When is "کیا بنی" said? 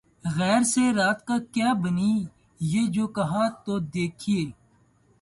1.53-2.13